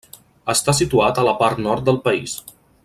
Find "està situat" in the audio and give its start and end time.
0.53-1.21